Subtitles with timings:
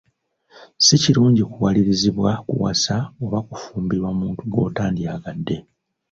[0.77, 5.57] Si kirungi kuwalirizibwa kuwasa oba kufumbirwa muntu gw'otandyagadde.